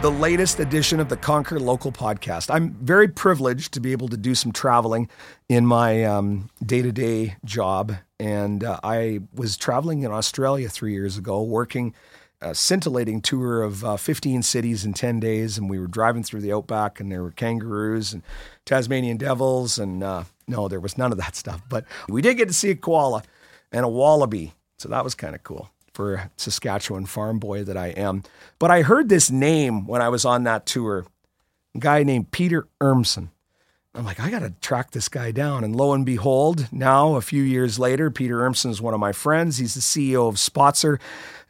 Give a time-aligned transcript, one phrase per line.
[0.00, 2.50] The latest edition of the Conquer Local podcast.
[2.50, 5.10] I'm very privileged to be able to do some traveling
[5.50, 6.04] in my
[6.64, 7.92] day to day job.
[8.18, 11.94] And uh, I was traveling in Australia three years ago, working
[12.40, 15.58] a scintillating tour of uh, 15 cities in 10 days.
[15.58, 18.22] And we were driving through the outback, and there were kangaroos and
[18.64, 19.78] Tasmanian devils.
[19.78, 21.60] And uh, no, there was none of that stuff.
[21.68, 23.22] But we did get to see a koala
[23.70, 24.54] and a wallaby.
[24.78, 25.68] So that was kind of cool
[26.00, 28.22] for Saskatchewan farm boy that I am.
[28.58, 31.04] But I heard this name when I was on that tour,
[31.74, 33.28] a guy named Peter Urmson.
[33.94, 35.62] I'm like, I got to track this guy down.
[35.62, 39.12] And lo and behold, now a few years later, Peter Urmson is one of my
[39.12, 39.58] friends.
[39.58, 40.98] He's the CEO of Spotzer.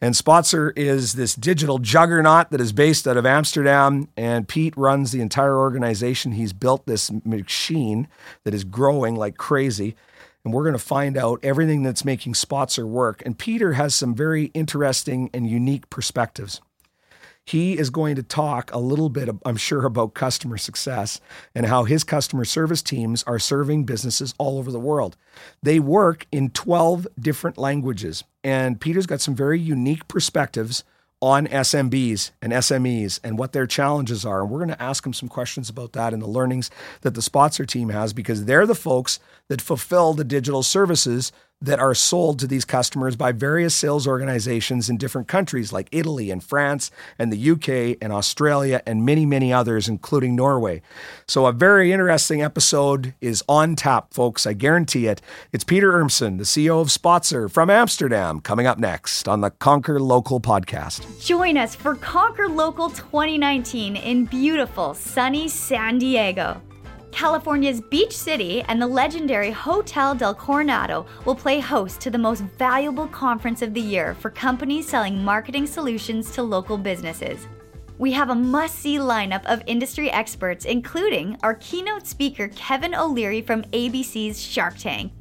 [0.01, 4.09] And Spotzer is this digital juggernaut that is based out of Amsterdam.
[4.17, 6.33] And Pete runs the entire organization.
[6.33, 8.09] He's built this machine
[8.43, 9.95] that is growing like crazy
[10.43, 13.21] and we're going to find out everything that's making Spotzer work.
[13.25, 16.61] And Peter has some very interesting and unique perspectives.
[17.45, 21.19] He is going to talk a little bit, I'm sure, about customer success
[21.55, 25.17] and how his customer service teams are serving businesses all over the world.
[25.63, 28.23] They work in 12 different languages.
[28.43, 30.83] And Peter's got some very unique perspectives
[31.21, 34.41] on SMBs and SMEs and what their challenges are.
[34.41, 37.21] And we're going to ask them some questions about that and the learnings that the
[37.21, 41.31] Spotzer team has because they're the folks that fulfill the digital services
[41.61, 46.31] that are sold to these customers by various sales organizations in different countries like Italy
[46.31, 50.81] and France and the UK and Australia and many, many others, including Norway.
[51.27, 54.47] So, a very interesting episode is on tap, folks.
[54.47, 55.21] I guarantee it.
[55.51, 59.99] It's Peter Urmson, the CEO of Spotzer from Amsterdam, coming up next on the Conquer
[59.99, 61.23] Local podcast.
[61.23, 66.61] Join us for Conquer Local 2019 in beautiful, sunny San Diego.
[67.11, 72.41] California's Beach City and the legendary Hotel del Coronado will play host to the most
[72.57, 77.47] valuable conference of the year for companies selling marketing solutions to local businesses.
[77.97, 83.41] We have a must see lineup of industry experts, including our keynote speaker Kevin O'Leary
[83.41, 85.11] from ABC's Shark Tank.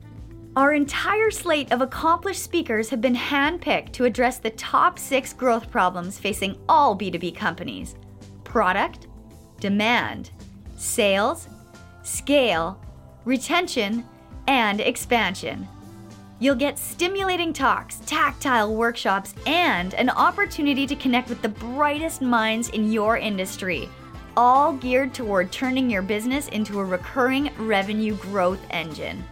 [0.56, 5.70] Our entire slate of accomplished speakers have been handpicked to address the top six growth
[5.70, 7.96] problems facing all B2B companies
[8.44, 9.06] product,
[9.60, 10.30] demand,
[10.76, 11.46] sales,
[12.02, 12.80] scale,
[13.24, 14.04] retention,
[14.46, 15.68] and expansion.
[16.38, 22.70] You'll get stimulating talks, tactile workshops, and an opportunity to connect with the brightest minds
[22.70, 23.90] in your industry,
[24.36, 29.22] all geared toward turning your business into a recurring revenue growth engine.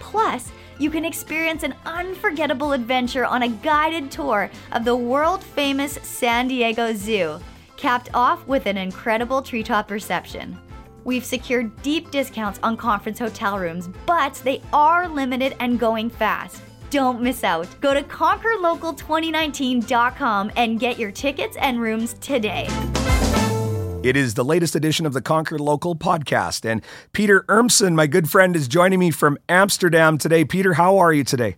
[0.00, 0.50] Plus,
[0.80, 6.48] you can experience an unforgettable adventure on a guided tour of the world famous San
[6.48, 7.38] Diego Zoo,
[7.76, 10.58] capped off with an incredible treetop reception.
[11.08, 16.60] We've secured deep discounts on conference hotel rooms, but they are limited and going fast.
[16.90, 17.66] Don't miss out.
[17.80, 22.66] Go to conquerlocal2019.com and get your tickets and rooms today.
[24.02, 26.82] It is the latest edition of the Conquer Local podcast, and
[27.14, 30.44] Peter Urmson, my good friend, is joining me from Amsterdam today.
[30.44, 31.56] Peter, how are you today?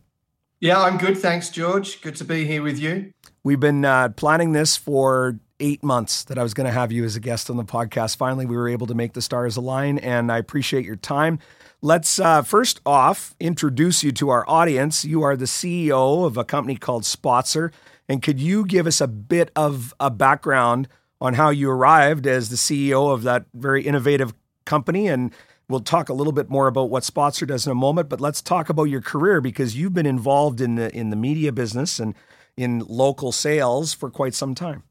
[0.60, 1.18] Yeah, I'm good.
[1.18, 2.00] Thanks, George.
[2.02, 3.10] Good to be here with you.
[3.42, 7.04] We've been uh, planning this for eight months that I was going to have you
[7.04, 8.16] as a guest on the podcast.
[8.16, 11.38] Finally, we were able to make the stars align, and I appreciate your time.
[11.82, 15.04] Let's uh, first off introduce you to our audience.
[15.04, 17.72] You are the CEO of a company called Spotzer.
[18.06, 20.88] And could you give us a bit of a background
[21.20, 24.34] on how you arrived as the CEO of that very innovative
[24.66, 25.06] company?
[25.06, 25.32] And
[25.68, 28.10] we'll talk a little bit more about what Spotzer does in a moment.
[28.10, 31.50] But let's talk about your career because you've been involved in the in the media
[31.50, 32.14] business and
[32.56, 34.82] in local sales for quite some time.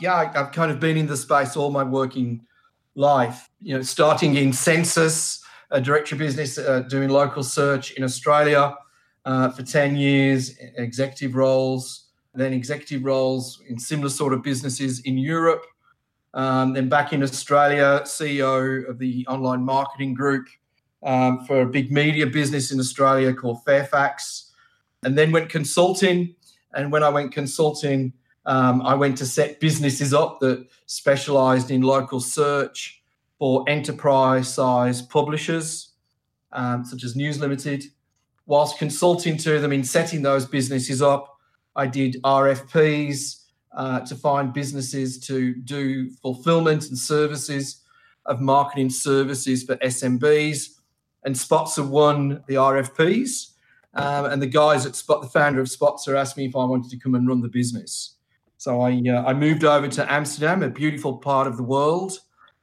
[0.00, 2.42] Yeah, I've kind of been in the space all my working
[2.94, 3.48] life.
[3.60, 5.40] You know, starting in Sensis,
[5.70, 8.74] a directory business, uh, doing local search in Australia
[9.24, 15.18] uh, for ten years, executive roles, then executive roles in similar sort of businesses in
[15.18, 15.64] Europe.
[16.34, 20.46] Um, then back in Australia, CEO of the online marketing group
[21.02, 24.52] um, for a big media business in Australia called Fairfax,
[25.02, 26.34] and then went consulting.
[26.74, 28.12] And when I went consulting,
[28.46, 33.02] um, I went to set businesses up that specialized in local search
[33.38, 35.92] for enterprise size publishers,
[36.52, 37.84] um, such as News Limited.
[38.46, 41.36] Whilst consulting to them in setting those businesses up,
[41.74, 43.42] I did RFPs
[43.76, 47.82] uh, to find businesses to do fulfillment and services
[48.24, 50.78] of marketing services for SMBs.
[51.24, 53.52] and Spotzer won the RFPs.
[53.94, 56.90] Um, and the guys at Spot, the founder of Spotzer, asked me if I wanted
[56.90, 58.15] to come and run the business.
[58.58, 62.18] So I uh, I moved over to Amsterdam, a beautiful part of the world.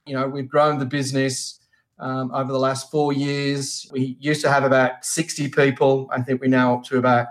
[0.06, 1.60] You know, we've grown the business
[1.98, 3.88] um, over the last four years.
[3.92, 6.08] We used to have about 60 people.
[6.10, 7.28] I think we're now up to about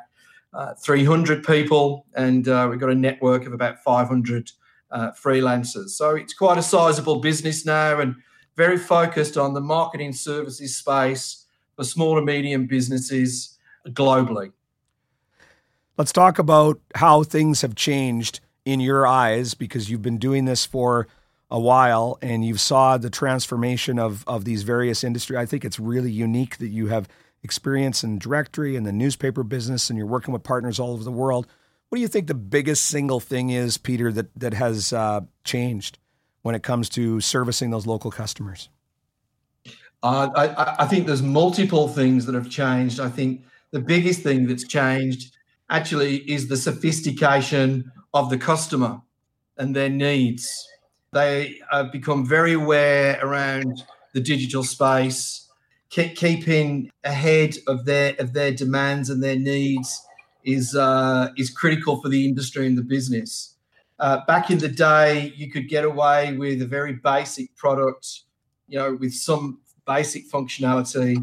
[0.54, 4.52] uh, 300 people, and uh, we've got a network of about 500
[4.92, 5.90] uh, freelancers.
[5.90, 8.16] So it's quite a sizable business now and
[8.56, 11.46] very focused on the marketing services space
[11.76, 13.58] for small and medium businesses
[13.90, 14.52] globally.
[15.98, 20.66] Let's talk about how things have changed in your eyes because you've been doing this
[20.66, 21.08] for
[21.50, 25.38] a while and you've saw the transformation of of these various industry.
[25.38, 27.08] I think it's really unique that you have
[27.44, 31.12] experience in directory and the newspaper business and you're working with partners all over the
[31.12, 31.46] world.
[31.90, 36.00] What do you think the biggest single thing is, Peter, that that has uh, changed
[36.42, 38.70] when it comes to servicing those local customers?
[40.02, 43.00] Uh, I, I think there's multiple things that have changed.
[43.00, 45.36] I think the biggest thing that's changed
[45.70, 49.02] actually is the sophistication of the customer
[49.58, 50.68] and their needs.
[51.12, 53.84] They have become very aware around
[54.14, 55.48] the digital space,
[55.90, 60.02] keep, keeping ahead of their of their demands and their needs
[60.44, 63.56] is uh, is critical for the industry and the business.
[64.00, 68.22] Uh, back in the day, you could get away with a very basic product,
[68.68, 71.16] you know, with some basic functionality,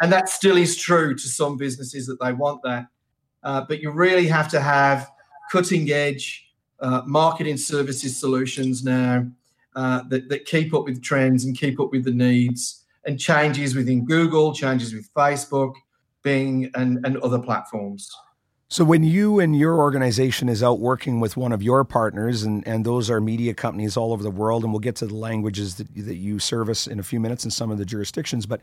[0.00, 2.86] and that still is true to some businesses that they want that.
[3.42, 5.10] Uh, but you really have to have
[5.50, 6.46] cutting edge
[6.80, 9.26] uh, marketing services solutions now
[9.76, 13.74] uh, that, that keep up with trends and keep up with the needs and changes
[13.74, 15.74] within Google, changes with Facebook,
[16.22, 18.10] Bing, and, and other platforms.
[18.68, 22.66] So when you and your organization is out working with one of your partners, and,
[22.68, 25.74] and those are media companies all over the world, and we'll get to the languages
[25.76, 28.60] that, that you service in a few minutes in some of the jurisdictions, but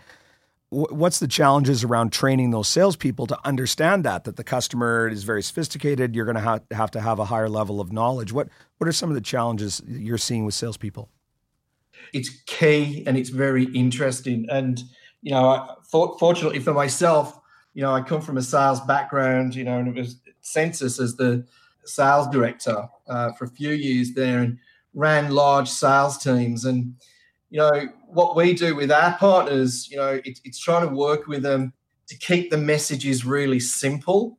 [0.69, 5.41] what's the challenges around training those salespeople to understand that that the customer is very
[5.41, 6.15] sophisticated?
[6.15, 8.33] You're going to have, to have a higher level of knowledge.
[8.33, 11.09] What what are some of the challenges you're seeing with salespeople?
[12.13, 14.45] It's key and it's very interesting.
[14.49, 14.81] And
[15.21, 17.39] you know, fortunately for myself,
[17.73, 19.55] you know, I come from a sales background.
[19.55, 21.45] You know, and it was Sensis as the
[21.85, 24.59] sales director uh, for a few years there, and
[24.93, 26.95] ran large sales teams and
[27.49, 31.27] you know, what we do with our partners, you know, it, it's trying to work
[31.27, 31.73] with them
[32.07, 34.37] to keep the messages really simple.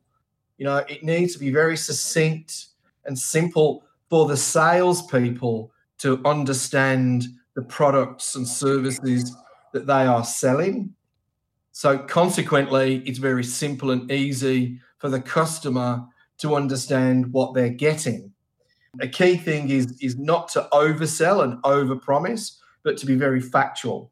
[0.57, 2.67] You know, it needs to be very succinct
[3.05, 9.35] and simple for the salespeople to understand the products and services
[9.73, 10.93] that they are selling.
[11.71, 16.05] So, consequently, it's very simple and easy for the customer
[16.39, 18.33] to understand what they're getting.
[19.01, 24.11] A key thing is, is not to oversell and overpromise, but to be very factual.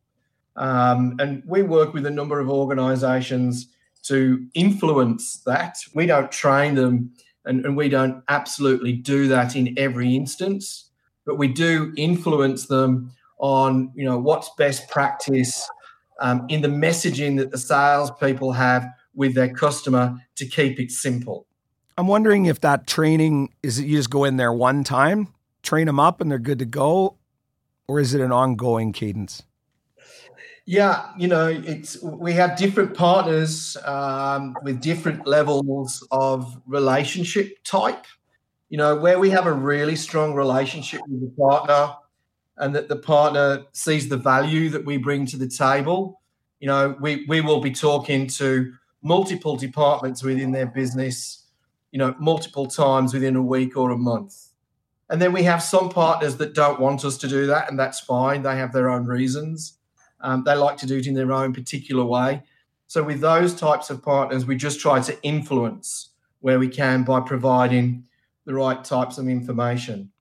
[0.55, 3.67] Um, and we work with a number of organizations
[4.03, 5.77] to influence that.
[5.93, 7.13] We don't train them
[7.45, 10.89] and, and, we don't absolutely do that in every instance,
[11.25, 15.69] but we do influence them on, you know, what's best practice
[16.19, 21.45] um, in the messaging that the salespeople have with their customer to keep it simple.
[21.97, 25.99] I'm wondering if that training is you just go in there one time, train them
[25.99, 27.17] up and they're good to go,
[27.87, 29.43] or is it an ongoing cadence?
[30.65, 38.05] Yeah, you know, it's we have different partners um, with different levels of relationship type.
[38.67, 41.95] You know, where we have a really strong relationship with the partner,
[42.57, 46.19] and that the partner sees the value that we bring to the table.
[46.59, 51.45] You know, we we will be talking to multiple departments within their business.
[51.91, 54.46] You know, multiple times within a week or a month
[55.09, 57.99] and then we have some partners that don't want us to do that, and that's
[57.99, 58.41] fine.
[58.41, 59.77] They have their own reasons.
[60.19, 62.43] Um, they like to do it in their own particular way.
[62.87, 66.09] So, with those types of partners, we just try to influence
[66.39, 68.05] where we can by providing
[68.45, 70.11] the right types of information.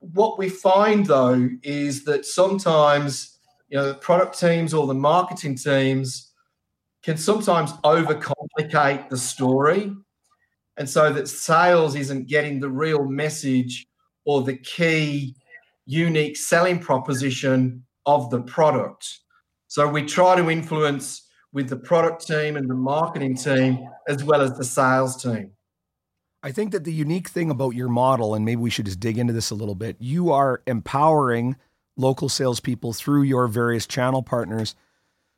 [0.00, 5.56] What we find though is that sometimes, you know, the product teams or the marketing
[5.56, 6.32] teams
[7.02, 9.94] can sometimes overcomplicate the story.
[10.76, 13.86] And so that sales isn't getting the real message
[14.26, 15.34] or the key
[15.86, 19.20] unique selling proposition of the product.
[19.68, 24.42] So we try to influence with the product team and the marketing team as well
[24.42, 25.52] as the sales team.
[26.42, 29.18] I think that the unique thing about your model, and maybe we should just dig
[29.18, 31.56] into this a little bit, you are empowering
[31.96, 34.74] local salespeople through your various channel partners.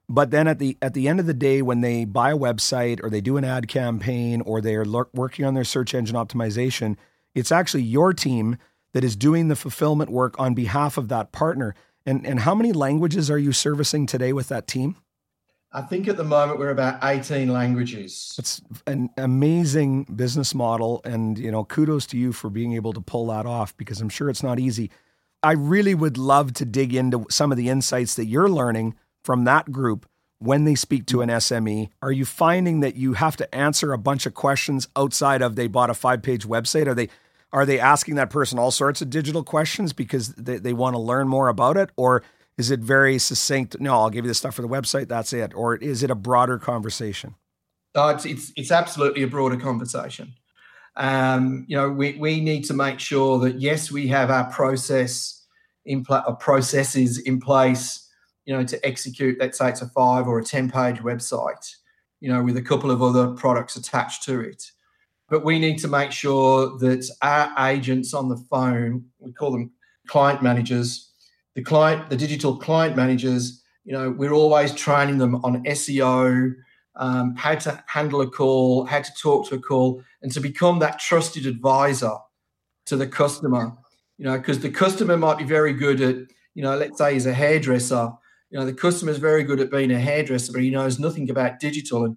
[0.09, 3.01] But then at the at the end of the day, when they buy a website
[3.03, 6.97] or they do an ad campaign or they are working on their search engine optimization,
[7.35, 8.57] it's actually your team
[8.93, 11.75] that is doing the fulfillment work on behalf of that partner.
[12.07, 14.97] And, and how many languages are you servicing today with that team?
[15.71, 18.35] I think at the moment we're about 18 languages.
[18.39, 21.03] It's an amazing business model.
[21.05, 24.09] And, you know, kudos to you for being able to pull that off because I'm
[24.09, 24.91] sure it's not easy.
[25.43, 29.45] I really would love to dig into some of the insights that you're learning from
[29.45, 31.91] that group when they speak to an SME.
[32.01, 35.67] Are you finding that you have to answer a bunch of questions outside of they
[35.67, 36.87] bought a five page website?
[36.87, 37.09] Are they
[37.53, 41.01] are they asking that person all sorts of digital questions because they, they want to
[41.01, 41.91] learn more about it?
[41.97, 42.23] Or
[42.57, 43.81] is it very succinct?
[43.81, 45.09] No, I'll give you the stuff for the website.
[45.09, 45.55] That's it.
[45.55, 47.37] Or is it a broader conversation?
[47.95, 50.35] No, it's it's, it's absolutely a broader conversation.
[50.97, 55.47] Um, you know, we, we need to make sure that yes, we have our process
[55.87, 58.05] in pl- uh, processes in place.
[58.45, 61.75] You know, to execute, let's say it's a five or a ten page website.
[62.21, 64.73] You know, with a couple of other products attached to it.
[65.29, 69.73] But we need to make sure that our agents on the phone, we call them
[70.07, 71.13] client managers,
[71.55, 76.55] the client, the digital client managers, you know, we're always training them on SEO,
[76.97, 80.79] um, how to handle a call, how to talk to a call, and to become
[80.81, 82.15] that trusted advisor
[82.87, 83.73] to the customer.
[84.19, 86.17] You know, because the customer might be very good at,
[86.55, 88.13] you know, let's say he's a hairdresser.
[88.51, 91.31] You know, the customer is very good at being a hairdresser, but he knows nothing
[91.31, 92.05] about digital.
[92.05, 92.17] And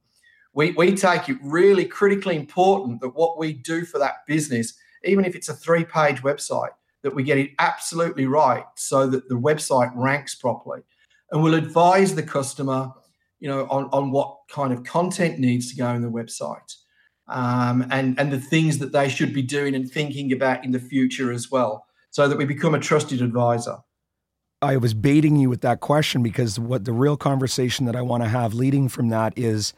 [0.53, 5.25] we, we take it really critically important that what we do for that business, even
[5.25, 6.72] if it's a three page website,
[7.03, 10.81] that we get it absolutely right so that the website ranks properly.
[11.31, 12.91] And we'll advise the customer,
[13.39, 16.75] you know, on, on what kind of content needs to go in the website.
[17.27, 20.79] Um, and, and the things that they should be doing and thinking about in the
[20.79, 23.77] future as well, so that we become a trusted advisor.
[24.62, 28.22] I was baiting you with that question because what the real conversation that I want
[28.24, 29.74] to have leading from that is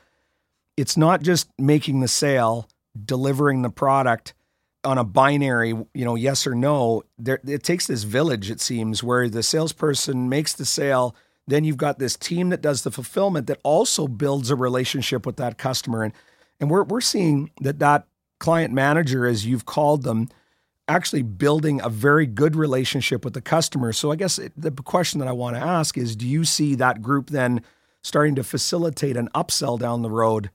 [0.78, 2.68] it's not just making the sale,
[3.06, 4.34] delivering the product
[4.84, 7.04] on a binary, you know, yes or no.
[7.18, 11.16] There, it takes this village, it seems, where the salesperson makes the sale.
[11.48, 15.38] Then you've got this team that does the fulfillment that also builds a relationship with
[15.38, 16.04] that customer.
[16.04, 16.14] And,
[16.60, 18.08] and we're, we're seeing that that
[18.40, 20.30] client manager, as you've called them,
[20.88, 23.94] actually building a very good relationship with the customer.
[23.94, 27.02] So I guess the question that I want to ask is do you see that
[27.02, 27.62] group then
[28.02, 30.50] starting to facilitate an upsell down the road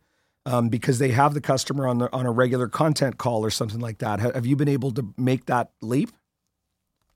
[0.49, 3.81] um, because they have the customer on the on a regular content call or something
[3.81, 4.19] like that.
[4.19, 6.11] Have you been able to make that leap?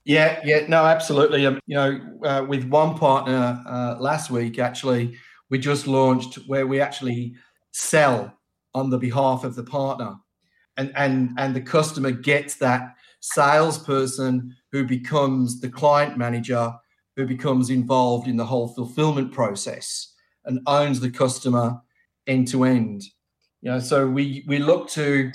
[0.05, 1.47] Yeah, yeah, no, absolutely.
[1.47, 5.17] Um, you know, uh, with one partner uh, last week, actually,
[5.49, 7.35] we just launched where we actually
[7.73, 8.37] sell
[8.75, 10.17] on the behalf of the partner,
[10.77, 16.75] and and and the customer gets that salesperson who becomes the client manager,
[17.17, 20.13] who becomes involved in the whole fulfillment process
[20.45, 21.81] and owns the customer
[22.27, 23.03] end to end.
[23.63, 25.31] You know, so we we look to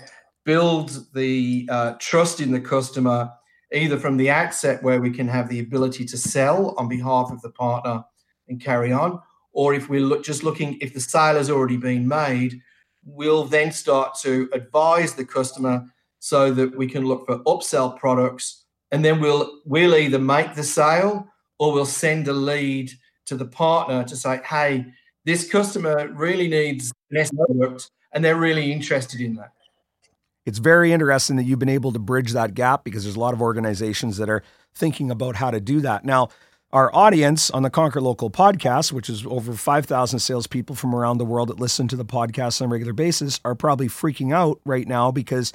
[0.45, 3.31] build the uh, trust in the customer
[3.73, 7.41] either from the outset where we can have the ability to sell on behalf of
[7.41, 8.03] the partner
[8.47, 9.19] and carry on,
[9.53, 12.59] or if we're look, just looking if the sale has already been made,
[13.05, 15.85] we'll then start to advise the customer
[16.19, 20.63] so that we can look for upsell products, and then we'll we'll either make the
[20.63, 21.25] sale
[21.59, 22.91] or we'll send a lead
[23.25, 24.85] to the partner to say, hey,
[25.25, 27.25] this customer really needs an
[27.57, 29.51] product and they're really interested in that.
[30.45, 33.33] It's very interesting that you've been able to bridge that gap because there's a lot
[33.33, 36.05] of organizations that are thinking about how to do that.
[36.05, 36.29] Now,
[36.71, 41.25] our audience on the Conquer Local podcast, which is over 5,000 salespeople from around the
[41.25, 44.87] world that listen to the podcast on a regular basis, are probably freaking out right
[44.87, 45.53] now because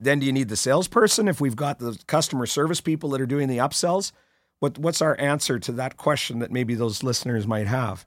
[0.00, 3.26] then do you need the salesperson if we've got the customer service people that are
[3.26, 4.12] doing the upsells?
[4.60, 8.06] What, what's our answer to that question that maybe those listeners might have?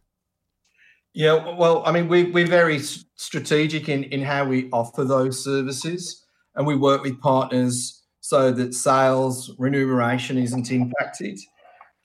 [1.14, 6.26] Yeah, well, I mean, we, we're very strategic in, in how we offer those services,
[6.56, 11.38] and we work with partners so that sales remuneration isn't impacted.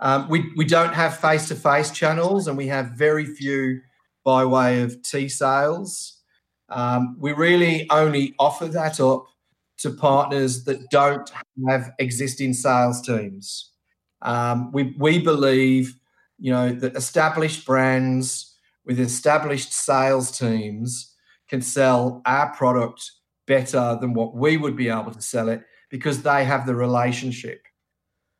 [0.01, 3.81] Um, we, we don't have face to face channels, and we have very few
[4.25, 6.21] by way of T sales.
[6.69, 9.27] Um, we really only offer that up
[9.79, 11.31] to partners that don't
[11.69, 13.71] have existing sales teams.
[14.23, 15.97] Um, we, we believe,
[16.41, 18.56] you know, that established brands
[18.87, 21.15] with established sales teams
[21.49, 23.11] can sell our product
[23.47, 27.63] better than what we would be able to sell it because they have the relationship.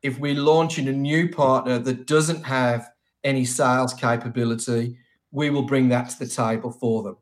[0.01, 2.89] If we launch in a new partner that doesn't have
[3.23, 4.97] any sales capability,
[5.31, 7.17] we will bring that to the table for them.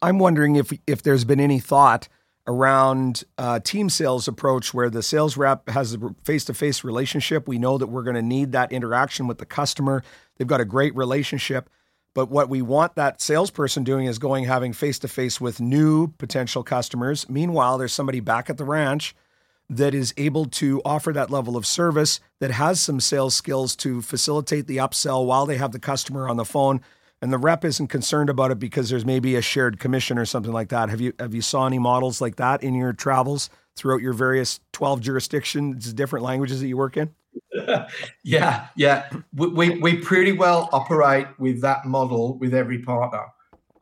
[0.00, 2.08] I'm wondering if if there's been any thought
[2.46, 7.46] around uh, team sales approach where the sales rep has a face-to-face relationship.
[7.46, 10.02] We know that we're going to need that interaction with the customer.
[10.36, 11.68] They've got a great relationship.
[12.18, 16.08] But what we want that salesperson doing is going having face to face with new
[16.08, 17.28] potential customers.
[17.28, 19.14] Meanwhile, there's somebody back at the ranch
[19.70, 24.02] that is able to offer that level of service that has some sales skills to
[24.02, 26.80] facilitate the upsell while they have the customer on the phone
[27.22, 30.52] and the rep isn't concerned about it because there's maybe a shared commission or something
[30.52, 30.88] like that.
[30.88, 34.58] Have you have you saw any models like that in your travels throughout your various
[34.72, 37.14] 12 jurisdictions, different languages that you work in?
[38.24, 39.10] yeah, yeah.
[39.34, 43.26] We, we, we pretty well operate with that model with every partner.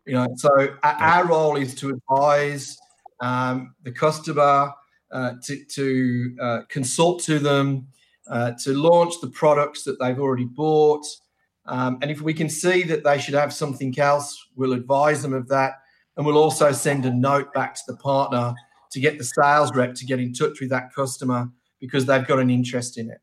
[0.06, 2.78] You know, so our role is to advise
[3.20, 4.72] um, the customer,
[5.10, 7.88] uh, to, to uh, consult to them,
[8.30, 11.04] uh, to launch the products that they've already bought.
[11.66, 15.32] Um, and if we can see that they should have something else, we'll advise them
[15.32, 15.74] of that.
[16.16, 18.54] And we'll also send a note back to the partner
[18.92, 22.38] to get the sales rep to get in touch with that customer because they've got
[22.38, 23.18] an interest in it.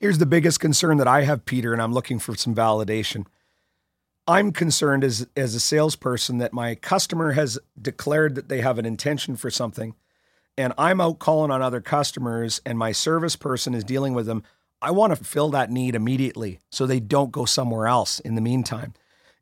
[0.00, 3.26] Here's the biggest concern that I have, Peter, and I'm looking for some validation.
[4.28, 8.86] I'm concerned as as a salesperson that my customer has declared that they have an
[8.86, 9.96] intention for something,
[10.56, 14.44] and I'm out calling on other customers, and my service person is dealing with them.
[14.80, 18.40] I want to fill that need immediately so they don't go somewhere else in the
[18.40, 18.94] meantime.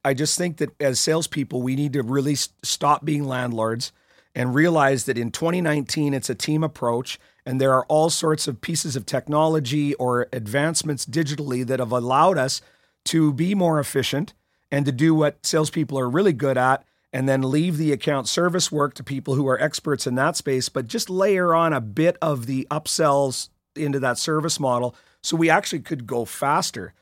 [0.03, 3.93] I just think that as salespeople, we need to really stop being landlords
[4.37, 8.61] and realize that in 2019, it's a team approach, and there are all sorts of
[8.61, 12.61] pieces of technology or advancements digitally that have allowed us
[13.07, 14.35] to be more efficient
[14.71, 18.71] and to do what salespeople are really good at and then leave the account service
[18.71, 22.19] work to people who are experts in that space, but just layer on a bit
[22.21, 26.93] of the upsells into that service model so we actually could go faster.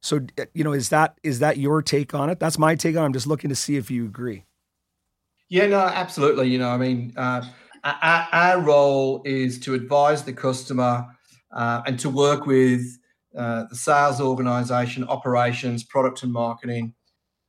[0.00, 2.38] So you know, is that is that your take on it?
[2.38, 3.02] That's my take on.
[3.02, 3.06] it.
[3.06, 4.44] I'm just looking to see if you agree.
[5.48, 6.48] Yeah, no, absolutely.
[6.48, 7.42] You know, I mean, uh,
[7.84, 11.06] our, our, role is to advise the customer
[11.52, 12.82] uh, and to work with
[13.36, 16.94] uh, the sales organization, operations, product and marketing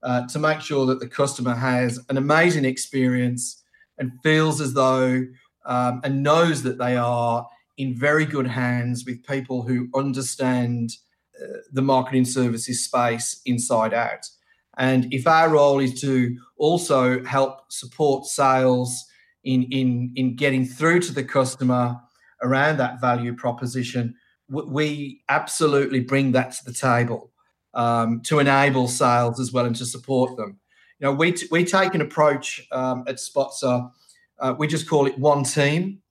[0.03, 3.63] uh, to make sure that the customer has an amazing experience
[3.97, 5.25] and feels as though
[5.65, 7.47] um, and knows that they are
[7.77, 10.91] in very good hands with people who understand
[11.41, 14.25] uh, the marketing services space inside out.
[14.77, 19.05] And if our role is to also help support sales
[19.43, 21.99] in, in, in getting through to the customer
[22.41, 24.15] around that value proposition,
[24.49, 27.31] we absolutely bring that to the table
[27.73, 30.59] um, to enable sales as well and to support them.
[30.99, 33.91] You know, we, t- we take an approach um, at Spotzer,
[34.39, 36.01] uh, we just call it one team,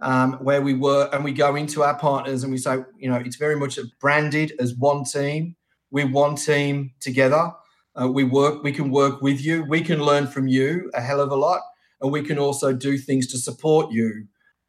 [0.00, 3.16] um, where we work and we go into our partners and we say, you know,
[3.16, 5.56] it's very much branded as one team.
[5.90, 7.52] We're one team together.
[8.00, 9.64] Uh, we work, we can work with you.
[9.64, 11.60] We can learn from you a hell of a lot.
[12.00, 14.26] And we can also do things to support you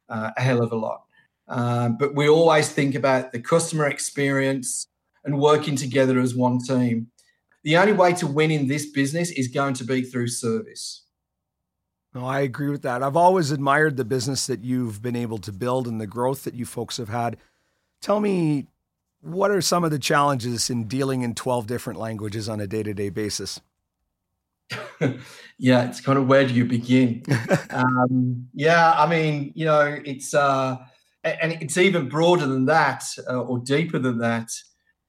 [0.08, 1.02] uh, a hell of a lot.
[1.48, 4.86] Um, but we always think about the customer experience,
[5.24, 7.08] and working together as one team.
[7.62, 11.04] The only way to win in this business is going to be through service.
[12.14, 13.02] No, I agree with that.
[13.02, 16.54] I've always admired the business that you've been able to build and the growth that
[16.54, 17.38] you folks have had.
[18.00, 18.66] Tell me,
[19.24, 22.82] what are some of the challenges in dealing in 12 different languages on a day
[22.82, 23.60] to day basis?
[25.58, 27.22] yeah, it's kind of where do you begin?
[27.70, 30.76] um, yeah, I mean, you know, it's, uh,
[31.22, 34.50] and it's even broader than that uh, or deeper than that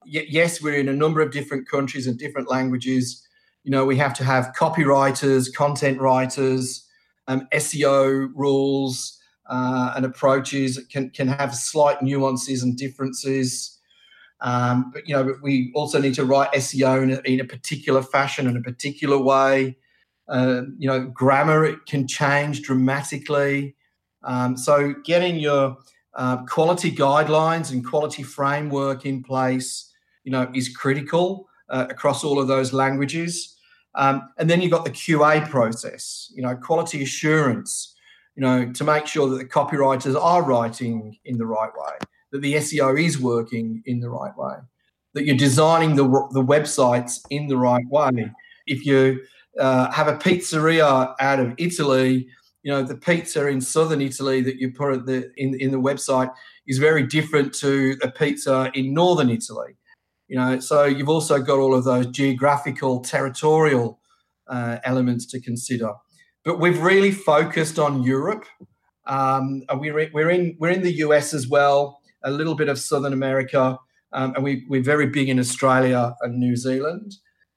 [0.06, 3.26] yes, we're in a number of different countries and different languages.
[3.64, 6.86] You know, we have to have copywriters, content writers,
[7.28, 13.75] um, SEO rules uh, and approaches can can have slight nuances and differences.
[14.40, 18.02] Um, but you know, we also need to write SEO in a, in a particular
[18.02, 19.76] fashion in a particular way.
[20.28, 23.76] Uh, you know, grammar it can change dramatically.
[24.24, 25.76] Um, so, getting your
[26.14, 29.92] uh, quality guidelines and quality framework in place
[30.26, 33.56] you know, is critical uh, across all of those languages.
[33.94, 37.94] Um, and then you've got the QA process, you know, quality assurance,
[38.34, 41.96] you know, to make sure that the copywriters are writing in the right way,
[42.32, 44.56] that the SEO is working in the right way,
[45.14, 48.30] that you're designing the, the websites in the right way.
[48.66, 49.20] If you
[49.58, 52.28] uh, have a pizzeria out of Italy,
[52.62, 56.32] you know, the pizza in southern Italy that you put the, in, in the website
[56.66, 59.76] is very different to a pizza in northern Italy.
[60.28, 64.00] You know so you've also got all of those geographical territorial
[64.48, 65.92] uh, elements to consider.
[66.44, 68.46] But we've really focused on europe.
[69.06, 71.95] Um, we're, we're in we're in the us as well
[72.26, 73.78] a little bit of southern america
[74.12, 77.14] um, and we, we're very big in australia and new zealand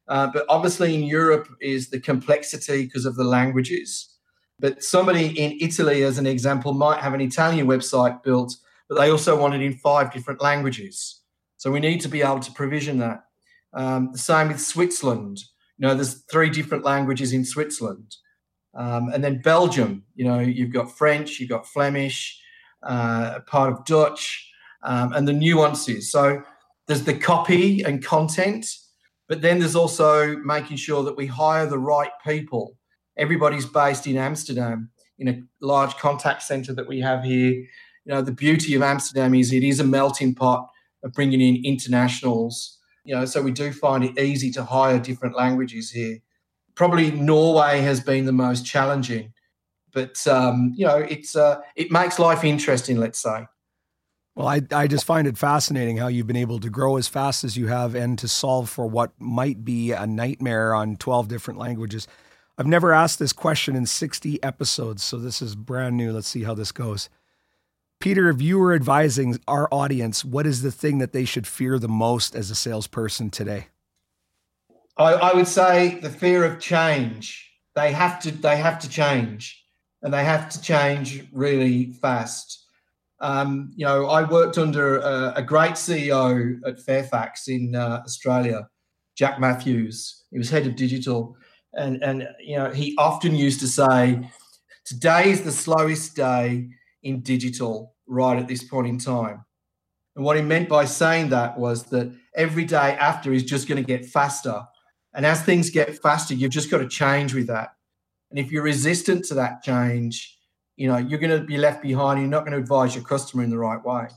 [0.07, 4.15] uh, but obviously in europe is the complexity because of the languages
[4.59, 8.55] but somebody in italy as an example might have an italian website built
[8.87, 11.19] but they also want it in five different languages
[11.59, 13.25] so we need to be able to provision that.
[13.73, 15.39] Um, the same with Switzerland.
[15.77, 18.15] You know, there's three different languages in Switzerland.
[18.73, 22.41] Um, and then Belgium, you know, you've got French, you've got Flemish,
[22.81, 24.48] uh, part of Dutch,
[24.83, 26.11] um, and the nuances.
[26.11, 26.41] So
[26.87, 28.65] there's the copy and content,
[29.29, 32.75] But then there's also making sure that we hire the right people.
[33.15, 34.89] Everybody's based in Amsterdam
[35.19, 37.51] in a large contact center that we have here.
[37.51, 37.67] You
[38.15, 40.67] know, the beauty of Amsterdam is it is a melting pot
[41.03, 42.79] of bringing in internationals.
[43.05, 46.17] You know, so we do find it easy to hire different languages here.
[46.73, 49.33] Probably Norway has been the most challenging,
[49.93, 52.97] but um, you know, it's uh, it makes life interesting.
[52.97, 53.45] Let's say.
[54.35, 57.43] Well, I, I just find it fascinating how you've been able to grow as fast
[57.43, 61.59] as you have and to solve for what might be a nightmare on 12 different
[61.59, 62.07] languages.
[62.57, 66.11] I've never asked this question in 60 episodes, so this is brand new.
[66.11, 67.09] Let's see how this goes.
[67.99, 71.77] Peter, if you were advising our audience, what is the thing that they should fear
[71.77, 73.67] the most as a salesperson today?
[74.97, 77.49] I, I would say the fear of change.
[77.75, 79.65] They have to they have to change,
[80.01, 82.65] and they have to change really fast.
[83.21, 88.69] Um, you know, I worked under a, a great CEO at Fairfax in uh, Australia,
[89.17, 90.23] Jack Matthews.
[90.31, 91.35] He was head of digital,
[91.73, 94.29] and and you know he often used to say,
[94.85, 96.69] "Today is the slowest day
[97.03, 99.43] in digital right at this point in time."
[100.15, 103.83] And what he meant by saying that was that every day after is just going
[103.83, 104.63] to get faster,
[105.13, 107.73] and as things get faster, you've just got to change with that.
[108.29, 110.38] And if you're resistant to that change,
[110.79, 112.19] you know you're going to be left behind.
[112.19, 114.07] You're not going to advise your customer in the right way.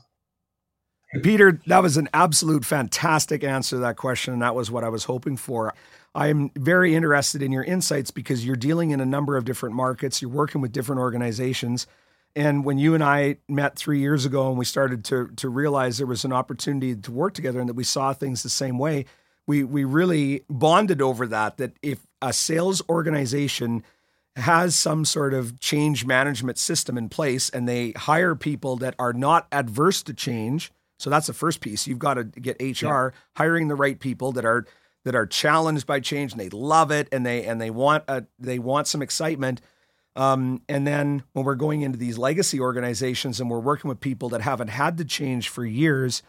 [1.21, 4.33] Peter, that was an absolute fantastic answer to that question.
[4.33, 5.75] And that was what I was hoping for.
[6.15, 10.21] I'm very interested in your insights because you're dealing in a number of different markets,
[10.21, 11.85] you're working with different organizations.
[12.35, 15.97] And when you and I met three years ago and we started to, to realize
[15.97, 19.05] there was an opportunity to work together and that we saw things the same way,
[19.45, 21.57] we, we really bonded over that.
[21.57, 23.83] That if a sales organization
[24.35, 29.13] has some sort of change management system in place and they hire people that are
[29.13, 31.85] not adverse to change, so that's the first piece.
[31.85, 33.09] You've got to get HR yeah.
[33.35, 34.65] hiring the right people that are
[35.03, 38.25] that are challenged by change and they love it and they and they want a,
[38.39, 39.61] they want some excitement.
[40.15, 44.29] Um, and then when we're going into these legacy organizations and we're working with people
[44.29, 46.21] that haven't had to change for years,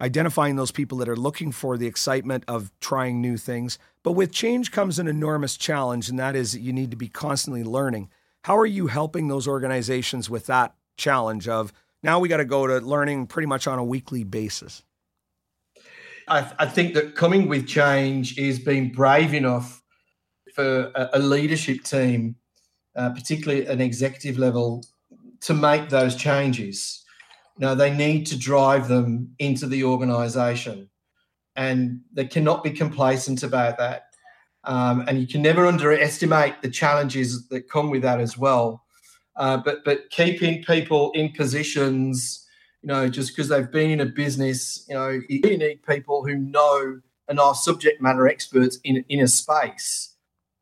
[0.00, 3.78] identifying those people that are looking for the excitement of trying new things.
[4.02, 7.08] But with change comes an enormous challenge, and that is that you need to be
[7.08, 8.08] constantly learning.
[8.44, 12.66] How are you helping those organizations with that challenge of now we got to go
[12.66, 14.82] to learning pretty much on a weekly basis?
[16.28, 19.82] I, I, think that coming with change is being brave enough
[20.54, 22.36] for a, a leadership team,
[22.94, 24.84] uh, particularly an executive level,
[25.40, 27.04] to make those changes.
[27.60, 30.90] Now, they need to drive them into the organization,
[31.54, 34.06] and they cannot be complacent about that.
[34.64, 38.82] Um, and you can never underestimate the challenges that come with that as well.
[39.36, 42.46] Uh, but but keeping people in positions
[42.82, 46.36] you know, just because they've been in a business, you know, you need people who
[46.36, 50.14] know and are subject matter experts in, in a space.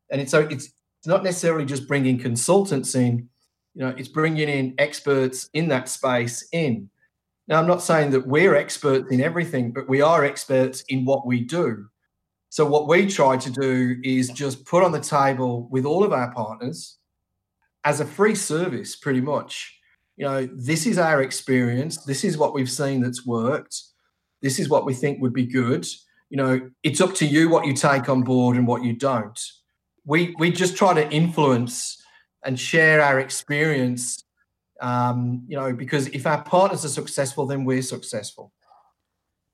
[0.09, 0.71] And it's, so it's
[1.05, 3.29] not necessarily just bringing consultants in,
[3.73, 6.89] you know, it's bringing in experts in that space in.
[7.47, 11.25] Now, I'm not saying that we're experts in everything, but we are experts in what
[11.25, 11.87] we do.
[12.49, 16.13] So, what we try to do is just put on the table with all of
[16.13, 16.97] our partners
[17.83, 19.79] as a free service, pretty much,
[20.19, 22.03] you know, this is our experience.
[22.03, 23.81] This is what we've seen that's worked.
[24.41, 25.87] This is what we think would be good.
[26.29, 29.39] You know, it's up to you what you take on board and what you don't.
[30.05, 31.98] We we just try to influence
[32.43, 34.23] and share our experience.
[34.81, 38.53] Um, you know, because if our partners are successful, then we're successful.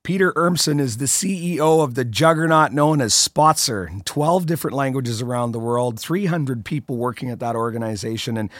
[0.04, 5.52] Peter Urmson is the CEO of the juggernaut known as Spotzer, 12 different languages around
[5.52, 8.38] the world, 300 people working at that organization.
[8.38, 8.52] And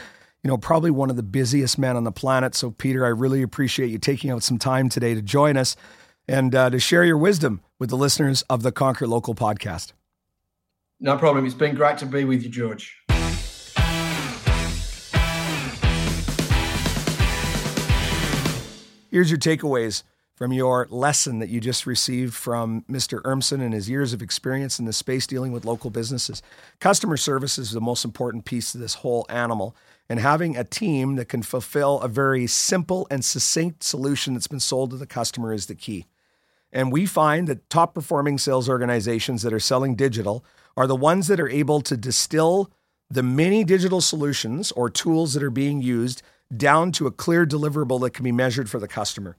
[0.46, 2.54] you know, probably one of the busiest men on the planet.
[2.54, 5.76] So, Peter, I really appreciate you taking out some time today to join us
[6.28, 9.94] and uh, to share your wisdom with the listeners of the Conquer Local podcast.
[11.00, 11.48] No problem.
[11.48, 12.96] It's been great to be with you, George.
[19.16, 20.04] Here's your takeaways
[20.36, 23.22] from your lesson that you just received from Mr.
[23.22, 26.42] Urmson and his years of experience in the space dealing with local businesses.
[26.82, 29.74] Customer service is the most important piece of this whole animal
[30.10, 34.60] and having a team that can fulfill a very simple and succinct solution that's been
[34.60, 36.08] sold to the customer is the key.
[36.74, 40.44] And we find that top performing sales organizations that are selling digital
[40.76, 42.70] are the ones that are able to distill
[43.10, 46.22] the many digital solutions or tools that are being used
[46.58, 49.38] down to a clear deliverable that can be measured for the customer.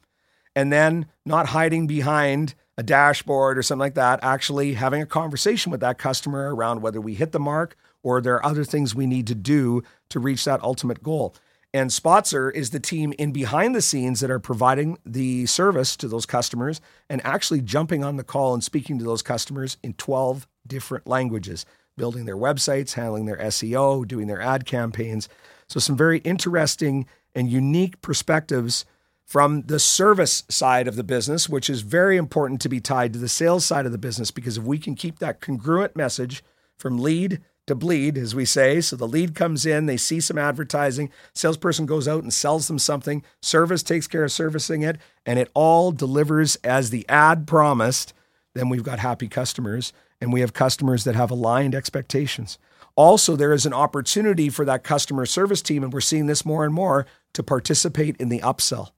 [0.54, 5.70] And then not hiding behind a dashboard or something like that, actually having a conversation
[5.70, 9.06] with that customer around whether we hit the mark or there are other things we
[9.06, 11.34] need to do to reach that ultimate goal.
[11.74, 16.08] And Spotzer is the team in behind the scenes that are providing the service to
[16.08, 20.46] those customers and actually jumping on the call and speaking to those customers in 12
[20.66, 25.28] different languages, building their websites, handling their SEO, doing their ad campaigns.
[25.68, 28.84] So, some very interesting and unique perspectives
[29.24, 33.18] from the service side of the business, which is very important to be tied to
[33.18, 36.44] the sales side of the business because if we can keep that congruent message
[36.78, 38.80] from lead to bleed, as we say.
[38.80, 42.78] So the lead comes in, they see some advertising, salesperson goes out and sells them
[42.78, 48.12] something, service takes care of servicing it, and it all delivers as the ad promised.
[48.54, 52.58] Then we've got happy customers, and we have customers that have aligned expectations.
[52.96, 56.64] Also, there is an opportunity for that customer service team, and we're seeing this more
[56.64, 58.90] and more, to participate in the upsell.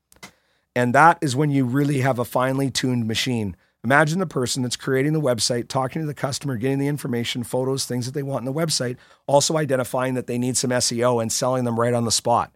[0.74, 3.56] And that is when you really have a finely tuned machine.
[3.82, 7.84] Imagine the person that's creating the website, talking to the customer, getting the information, photos,
[7.84, 11.32] things that they want in the website, also identifying that they need some SEO and
[11.32, 12.54] selling them right on the spot.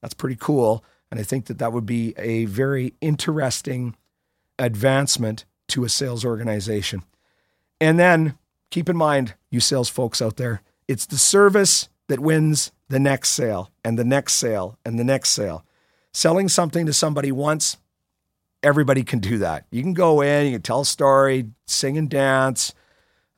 [0.00, 0.84] That's pretty cool.
[1.10, 3.94] And I think that that would be a very interesting
[4.58, 7.02] advancement to a sales organization.
[7.80, 8.38] And then
[8.70, 13.30] keep in mind, you sales folks out there, it's the service that wins the next
[13.30, 15.64] sale and the next sale and the next sale.
[16.12, 17.78] Selling something to somebody once
[18.62, 19.66] everybody can do that.
[19.70, 22.74] You can go in, you can tell a story, sing and dance,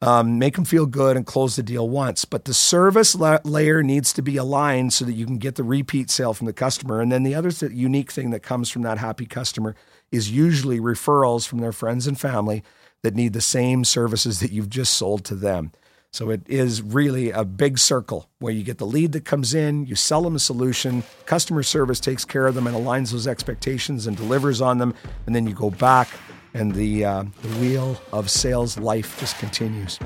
[0.02, 2.24] um, make them feel good, and close the deal once.
[2.24, 5.64] But the service la- layer needs to be aligned so that you can get the
[5.64, 7.00] repeat sale from the customer.
[7.00, 9.74] And then the other th- unique thing that comes from that happy customer
[10.12, 12.62] is usually referrals from their friends and family
[13.02, 15.72] that need the same services that you've just sold to them.
[16.14, 19.84] So it is really a big circle where you get the lead that comes in,
[19.84, 24.06] you sell them a solution, customer service takes care of them and aligns those expectations
[24.06, 24.94] and delivers on them,
[25.26, 26.08] and then you go back
[26.54, 29.98] and the uh, the wheel of sales life just continues.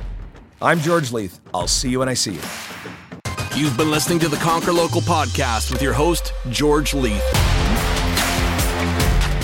[0.63, 1.41] I'm George Leith.
[1.53, 2.41] I'll see you when I see you.
[3.55, 7.23] You've been listening to the Conquer Local podcast with your host, George Leith.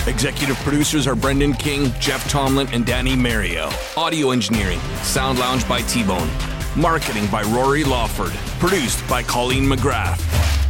[0.07, 3.69] Executive producers are Brendan King, Jeff Tomlin, and Danny Mario.
[3.95, 6.27] Audio engineering, Sound Lounge by T Bone.
[6.75, 8.33] Marketing by Rory Lawford.
[8.59, 10.64] Produced by Colleen McGrath.